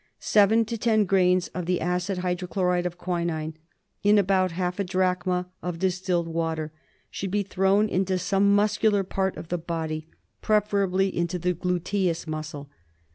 Seven 0.17 0.65
to 0.65 0.79
ten 0.79 1.05
grains 1.05 1.49
of 1.49 1.67
the 1.67 1.79
acid 1.79 2.17
hydrochloride 2.25 2.87
of 2.87 2.97
quinine 2.97 3.53
in 4.01 4.17
about 4.17 4.49
half 4.51 4.79
a 4.79 4.83
drachm 4.83 5.45
of 5.61 5.77
distilled 5.77 6.27
water 6.27 6.71
should 7.11 7.29
be 7.29 7.43
thrown 7.43 7.87
into 7.87 8.17
some 8.17 8.55
muscular 8.55 9.03
part 9.03 9.37
of 9.37 9.49
the 9.49 9.59
body— 9.59 10.07
preferably 10.41 11.15
into 11.15 11.37
the 11.37 11.53
gluteus 11.53 12.25
muscle. 12.25 12.67